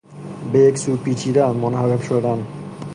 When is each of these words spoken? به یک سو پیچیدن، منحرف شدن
به 0.53 0.59
یک 0.59 0.77
سو 0.77 0.97
پیچیدن، 0.97 1.51
منحرف 1.51 2.03
شدن 2.03 2.47